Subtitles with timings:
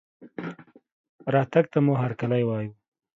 [1.33, 2.73] رتګ ته مو هرکلى وايو